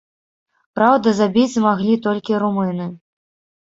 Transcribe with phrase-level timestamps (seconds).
[0.79, 2.93] Праўда, забіць змаглі толькі румыны.